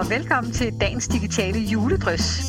[0.00, 2.40] og velkommen til dagens digitale juledrys.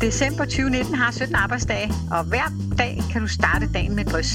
[0.00, 4.32] December 2019 har 17 arbejdsdage, og hver dag kan du starte dagen med drys.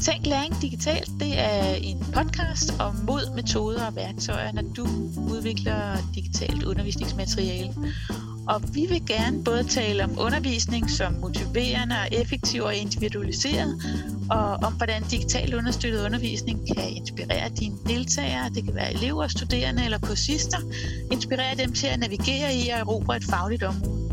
[0.00, 4.86] Tænk læring digitalt, det er en podcast om mod, metoder og værktøjer, når du
[5.32, 7.74] udvikler digitalt undervisningsmateriale.
[8.48, 13.82] Og vi vil gerne både tale om undervisning som motiverende og effektiv og individualiseret,
[14.30, 19.84] og om hvordan digital understøttet undervisning kan inspirere dine deltagere, det kan være elever, studerende
[19.84, 20.58] eller kursister,
[21.12, 24.03] inspirere dem til at navigere i og erobre et fagligt område.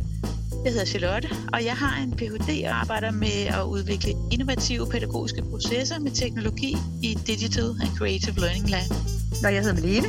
[0.65, 2.63] Jeg hedder Charlotte, og jeg har en Ph.D.
[2.67, 8.69] og arbejder med at udvikle innovative pædagogiske processer med teknologi i Digital and Creative Learning
[8.69, 8.89] Lab.
[9.45, 10.07] Og jeg hedder Malene,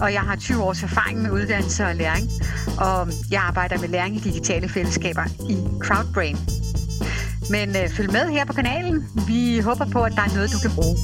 [0.00, 2.30] og jeg har 20 års erfaring med uddannelse og læring,
[2.78, 6.36] og jeg arbejder med læring i digitale fællesskaber i Crowdbrain.
[7.50, 9.08] Men øh, følg med her på kanalen.
[9.26, 10.96] Vi håber på, at der er noget, du kan bruge.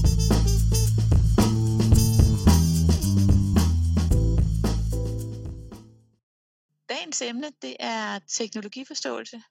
[7.20, 9.42] Dagens emne, det er teknologiforståelse.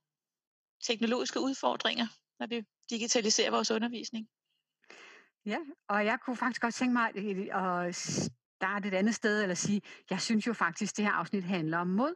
[0.83, 2.07] Teknologiske udfordringer,
[2.39, 4.27] når vi digitaliserer vores undervisning.
[5.45, 5.57] Ja,
[5.89, 9.81] og jeg kunne faktisk godt tænke mig øh, at starte et andet sted, eller sige,
[10.09, 12.13] jeg synes jo faktisk, det her afsnit handler om mod.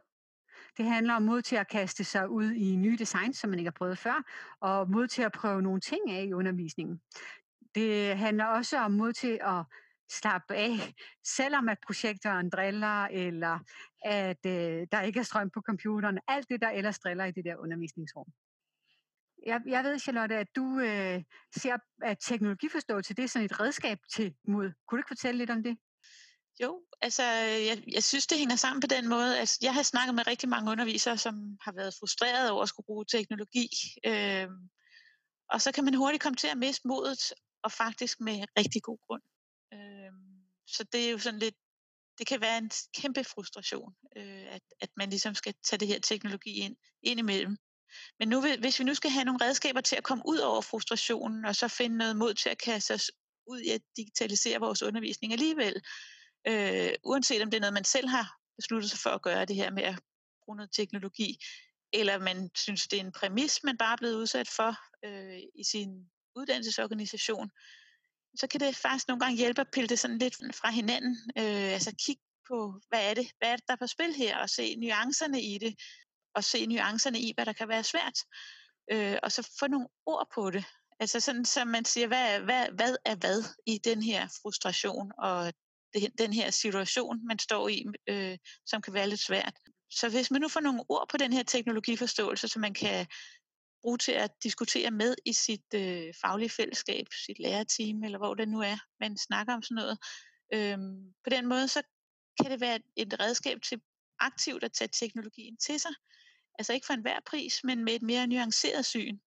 [0.76, 3.68] Det handler om mod til at kaste sig ud i nye designs, som man ikke
[3.68, 4.24] har prøvet før,
[4.60, 7.00] og mod til at prøve nogle ting af i undervisningen.
[7.74, 9.64] Det handler også om mod til at
[10.14, 13.58] slappe af, selvom at projektoren driller, eller
[14.04, 16.18] at øh, der ikke er strøm på computeren.
[16.28, 18.26] Alt det, der ellers driller i det der undervisningsrum.
[19.46, 21.22] Jeg, jeg ved, Charlotte, at du øh,
[21.56, 24.72] ser, at teknologiforståelse det er sådan et redskab til mod.
[24.86, 25.78] Kunne du ikke fortælle lidt om det?
[26.62, 29.38] Jo, altså øh, jeg, jeg synes, det hænger sammen på den måde.
[29.38, 32.86] Altså, jeg har snakket med rigtig mange undervisere, som har været frustrerede over at skulle
[32.86, 33.68] bruge teknologi.
[34.06, 34.48] Øh,
[35.48, 38.98] og så kan man hurtigt komme til at miste modet, og faktisk med rigtig god
[39.06, 39.22] grund.
[39.74, 40.12] Øh,
[40.66, 41.54] så det er jo sådan lidt,
[42.18, 46.00] det kan være en kæmpe frustration, øh, at, at man ligesom skal tage det her
[46.00, 47.56] teknologi ind, ind imellem.
[48.18, 51.44] Men nu, hvis vi nu skal have nogle redskaber til at komme ud over frustrationen,
[51.44, 53.10] og så finde noget mod til at kaste os
[53.46, 55.82] ud i at digitalisere vores undervisning alligevel,
[56.46, 59.56] øh, uanset om det er noget, man selv har besluttet sig for at gøre det
[59.56, 60.00] her med at
[60.44, 61.38] bruge noget teknologi,
[61.92, 65.64] eller man synes, det er en præmis, man bare er blevet udsat for øh, i
[65.64, 67.50] sin uddannelsesorganisation,
[68.36, 71.16] så kan det faktisk nogle gange hjælpe at pille det sådan lidt fra hinanden.
[71.38, 74.38] Øh, altså kigge på, hvad er det, hvad er det, der er på spil her,
[74.38, 75.74] og se nuancerne i det,
[76.34, 78.18] og se nuancerne i, hvad der kan være svært,
[78.92, 80.64] øh, og så få nogle ord på det.
[81.00, 85.52] Altså sådan, så man siger, hvad, hvad, hvad er hvad i den her frustration, og
[85.94, 89.54] det, den her situation, man står i, øh, som kan være lidt svært.
[89.90, 93.06] Så hvis man nu får nogle ord på den her teknologiforståelse, så man kan
[93.84, 98.48] bruge til at diskutere med i sit øh, faglige fællesskab, sit lærerteam, eller hvor det
[98.48, 99.98] nu er, man snakker om sådan noget.
[100.54, 101.82] Øhm, på den måde, så
[102.40, 103.80] kan det være et redskab til
[104.18, 105.90] aktivt at tage teknologien til sig.
[106.58, 109.18] Altså ikke for enhver pris, men med et mere nuanceret syn.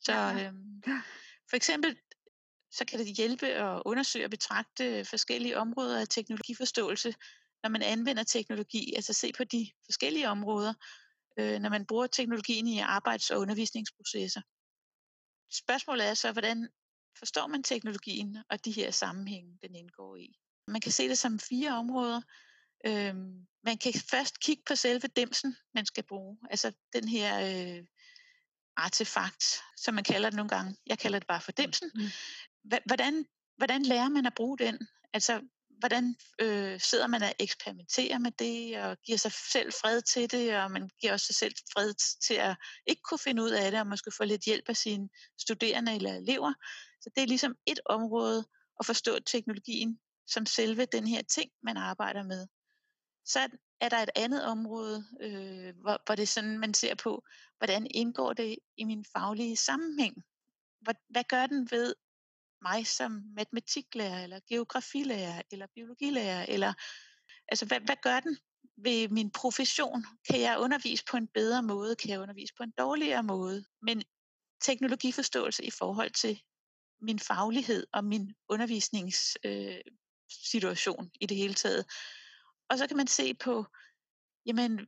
[0.00, 0.82] Så øhm,
[1.50, 1.96] for eksempel,
[2.70, 7.14] så kan det hjælpe at undersøge og betragte forskellige områder af teknologiforståelse,
[7.62, 10.74] når man anvender teknologi, altså se på de forskellige områder,
[11.38, 14.40] øh, når man bruger teknologien i arbejds- og undervisningsprocesser.
[15.52, 16.68] Spørgsmålet er så, hvordan
[17.18, 20.38] forstår man teknologien og de her sammenhænge, den indgår i.
[20.66, 22.20] Man kan se det som fire områder.
[22.86, 26.38] Øhm, man kan først kigge på selve dimsen, man skal bruge.
[26.50, 27.84] Altså den her øh,
[28.76, 29.44] artefakt,
[29.76, 30.76] som man kalder det nogle gange.
[30.86, 31.90] Jeg kalder det bare for dimsen.
[31.94, 32.80] Mm.
[32.86, 33.24] Hvordan,
[33.56, 34.88] hvordan lærer man at bruge den?
[35.12, 35.42] Altså,
[35.80, 40.56] hvordan øh, sidder man og eksperimenterer med det, og giver sig selv fred til det,
[40.56, 41.94] og man giver også sig selv fred
[42.26, 45.08] til at ikke kunne finde ud af det, og måske få lidt hjælp af sine
[45.40, 46.52] studerende eller elever.
[47.00, 48.44] Så det er ligesom et område
[48.80, 52.46] at forstå teknologien som selve den her ting, man arbejder med.
[53.24, 53.48] Så
[53.80, 57.24] er der et andet område, øh, hvor, hvor det er sådan, man ser på,
[57.58, 60.14] hvordan indgår det i min faglige sammenhæng?
[60.80, 61.94] Hvad, hvad gør den ved
[62.62, 66.72] mig som matematiklærer, eller geografilærer, eller biologilærer, eller
[67.48, 68.38] altså hvad, hvad gør den
[68.76, 70.04] ved min profession?
[70.30, 71.96] Kan jeg undervise på en bedre måde?
[71.96, 73.64] Kan jeg undervise på en dårligere måde?
[73.82, 74.02] Men
[74.60, 76.42] teknologiforståelse i forhold til
[77.00, 81.86] min faglighed og min undervisningssituation øh, i det hele taget.
[82.70, 83.66] Og så kan man se på,
[84.46, 84.86] jamen,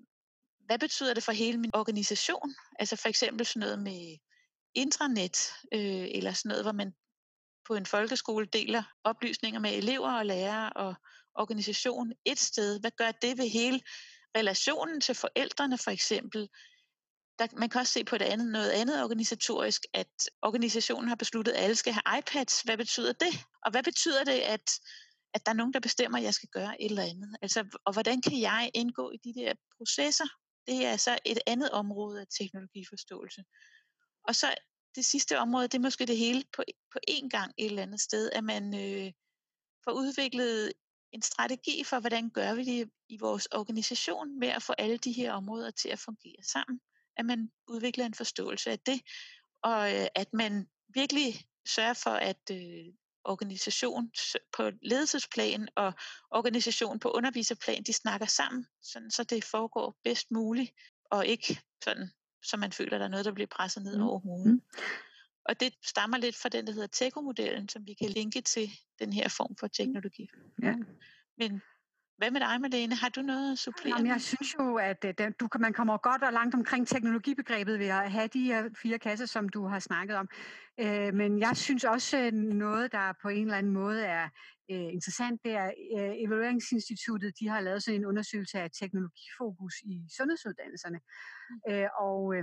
[0.66, 2.54] hvad betyder det for hele min organisation?
[2.78, 4.16] Altså for eksempel sådan noget med
[4.74, 6.94] intranet, øh, eller sådan noget, hvor man
[7.66, 10.94] på en folkeskole deler oplysninger med elever og lærere og
[11.34, 12.80] organisation et sted.
[12.80, 13.80] Hvad gør det ved hele
[14.36, 16.48] relationen til forældrene for eksempel?
[17.38, 20.12] Der, man kan også se på det andet, noget andet organisatorisk, at
[20.42, 22.60] organisationen har besluttet, at alle skal have iPads.
[22.60, 23.44] Hvad betyder det?
[23.64, 24.70] Og hvad betyder det, at,
[25.34, 27.36] at der er nogen, der bestemmer, at jeg skal gøre et eller andet.
[27.42, 30.24] Altså, og hvordan kan jeg indgå i de der processer?
[30.66, 33.44] Det er så et andet område af teknologiforståelse.
[34.28, 34.54] Og så
[34.94, 36.62] det sidste område, det er måske det hele på,
[36.92, 39.12] på én gang et eller andet sted, at man øh,
[39.84, 40.72] får udviklet
[41.12, 45.12] en strategi for, hvordan gør vi det i vores organisation med at få alle de
[45.12, 46.80] her områder til at fungere sammen.
[47.16, 49.00] At man udvikler en forståelse af det,
[49.62, 51.34] og øh, at man virkelig
[51.68, 52.94] sørger for, at øh,
[53.24, 54.10] organisation
[54.56, 55.92] på ledelsesplan og
[56.30, 60.72] organisation på underviserplan, de snakker sammen, sådan, så det foregår bedst muligt,
[61.10, 62.10] og ikke sådan,
[62.42, 64.02] så man føler, at der er noget, der bliver presset ned mm.
[64.02, 64.52] over hovedet.
[64.52, 64.62] Mm.
[65.44, 69.12] Og det stammer lidt fra den, der hedder TECO-modellen, som vi kan linke til den
[69.12, 70.28] her form for teknologi.
[70.62, 70.74] Ja.
[71.38, 71.62] Men
[72.18, 72.94] hvad med dig, Malene?
[72.94, 73.96] Har du noget at supplere?
[73.96, 77.86] Jamen, jeg synes jo, at øh, du, man kommer godt og langt omkring teknologibegrebet ved
[77.86, 80.28] at have de her fire kasser, som du har snakket om.
[80.82, 84.28] Øh, men jeg synes også øh, noget, der på en eller anden måde er
[84.68, 85.70] interessant, det er
[86.24, 91.00] Evalueringsinstituttet, de har lavet sådan en undersøgelse af teknologifokus i sundhedsuddannelserne.
[91.50, 91.88] Mm.
[92.00, 92.34] og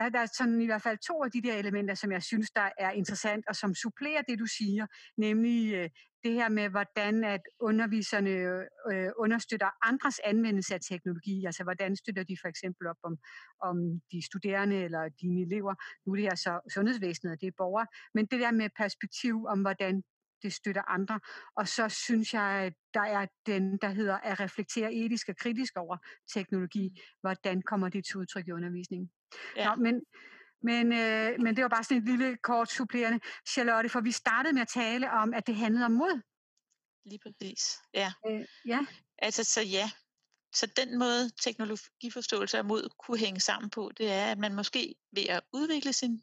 [0.00, 2.50] der, der er sådan i hvert fald to af de der elementer, som jeg synes,
[2.50, 5.90] der er interessant, og som supplerer det, du siger, nemlig
[6.26, 8.30] det her med, hvordan at underviserne
[8.92, 11.44] øh, understøtter andres anvendelse af teknologi.
[11.44, 13.18] Altså, hvordan støtter de for eksempel op om,
[13.62, 13.76] om
[14.12, 15.74] de studerende eller dine elever.
[16.06, 17.85] Nu er det her så sundhedsvæsenet, og det er borgere.
[18.14, 20.02] Men det der med perspektiv om, hvordan
[20.42, 21.20] det støtter andre.
[21.56, 25.76] Og så synes jeg, at der er den, der hedder at reflektere etisk og kritisk
[25.76, 25.96] over
[26.34, 27.00] teknologi.
[27.20, 29.10] Hvordan kommer det til udtryk i undervisningen?
[29.56, 29.74] Ja.
[29.74, 30.02] Nå, men
[30.62, 34.54] men, øh, men det var bare sådan et lille kort supplerende, Charlotte, for vi startede
[34.54, 36.20] med at tale om, at det handlede om mod.
[37.04, 38.12] Lige præcis, ja.
[38.28, 38.86] Øh, ja.
[39.18, 39.90] Altså, så ja.
[40.54, 44.94] Så den måde teknologiforståelse af mod kunne hænge sammen på, det er, at man måske
[45.12, 46.22] ved at udvikle sin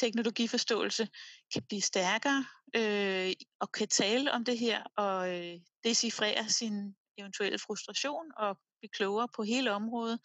[0.00, 1.08] teknologiforståelse
[1.52, 2.44] kan blive stærkere
[2.76, 8.90] øh, og kan tale om det her og øh, decifrere sin eventuelle frustration og blive
[8.90, 10.20] klogere på hele området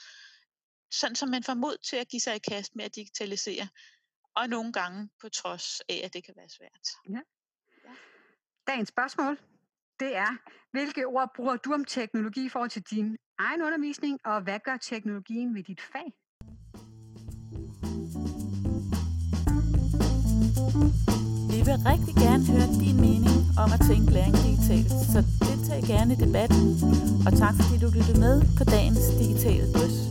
[0.91, 3.67] sådan som man får mod til at give sig i kast med at digitalisere,
[4.35, 6.87] og nogle gange på trods af, at det kan være svært.
[7.09, 7.19] Ja.
[7.89, 7.95] ja.
[8.67, 9.39] Dagens spørgsmål,
[9.99, 10.37] det er,
[10.71, 14.77] hvilke ord bruger du om teknologi i forhold til din egen undervisning, og hvad gør
[14.77, 16.13] teknologien ved dit fag?
[21.71, 26.15] Vil rigtig gerne høre din mening om at tænke læring digitalt, så deltag gerne i
[26.15, 26.79] debatten.
[27.25, 30.10] Og tak fordi du lyttede med på dagens digitale drøs.